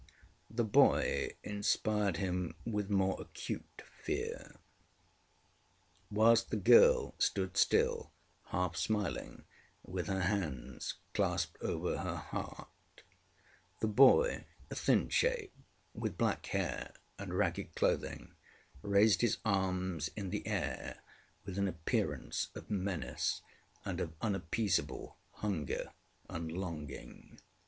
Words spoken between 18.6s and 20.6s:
raised his arms in the